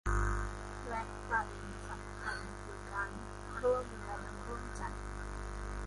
[0.89, 3.09] และประเด็นสำคัญคือการ
[3.61, 4.83] ร่วมแรงร่วมใจ